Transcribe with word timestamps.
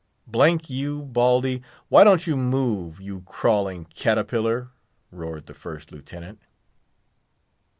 "D——n 0.27 0.59
you, 0.65 1.03
Baldy, 1.03 1.61
why 1.87 2.03
don't 2.03 2.25
you 2.25 2.35
move, 2.35 2.99
you 2.99 3.21
crawling 3.27 3.85
caterpillar;" 3.85 4.71
roared 5.11 5.45
the 5.45 5.53
First 5.53 5.91
Lieutenant. 5.91 6.39